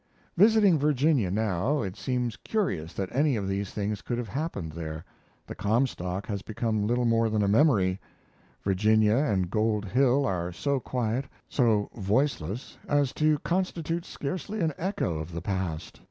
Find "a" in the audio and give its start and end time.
7.43-7.47